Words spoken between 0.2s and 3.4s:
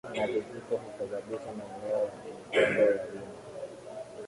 vijito husababisha maeneo ya mikondo ya wima